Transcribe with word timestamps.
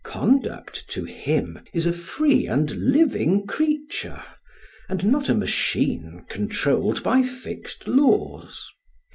Conduct 0.03 0.89
to 0.89 1.03
him 1.03 1.59
is 1.73 1.85
a 1.85 1.93
free 1.93 2.47
and 2.47 2.71
living 2.71 3.45
creature, 3.45 4.23
and 4.89 5.05
not 5.05 5.29
a 5.29 5.35
machine 5.35 6.25
controlled 6.27 7.03
by 7.03 7.21
fixed 7.21 7.87
laws. 7.87 8.67